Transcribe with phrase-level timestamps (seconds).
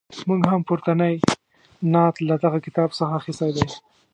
[0.27, 1.13] موږ هم پورتنی
[1.93, 3.67] نعت له دغه کتاب څخه اخیستی دی.